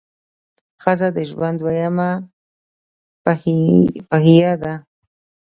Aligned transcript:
ښځه 0.81 1.07
د 1.17 1.17
ژوند 1.29 1.57
دویمه 1.61 2.09
پهیه 4.09 4.53
ده. 4.61 4.73